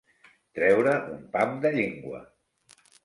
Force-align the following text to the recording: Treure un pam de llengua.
Treure 0.59 0.95
un 1.17 1.21
pam 1.35 1.53
de 1.67 1.75
llengua. 1.77 2.23